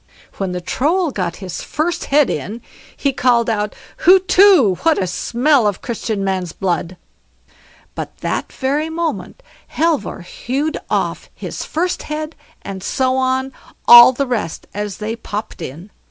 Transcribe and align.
When 0.37 0.51
the 0.51 0.61
Troll 0.61 1.11
got 1.11 1.35
his 1.45 1.61
first 1.61 2.05
head 2.05 2.27
in 2.31 2.63
he 2.97 3.13
called 3.13 3.51
out 3.51 3.75
"HUTETU, 3.97 4.77
what 4.83 4.97
a 4.97 5.05
smell 5.05 5.67
of 5.67 5.83
Christian 5.83 6.23
man's 6.23 6.53
blood!" 6.53 6.97
But 7.93 8.17
that 8.21 8.51
very 8.51 8.89
moment 8.89 9.43
Halvor 9.75 10.21
hewed 10.23 10.79
off 10.89 11.29
his 11.35 11.63
first 11.63 12.01
head, 12.01 12.35
and 12.63 12.81
so 12.81 13.15
on, 13.15 13.53
all 13.87 14.11
the 14.11 14.25
rest 14.25 14.65
as 14.73 14.97
they 14.97 15.15
popped 15.15 15.61
in. 15.61 15.91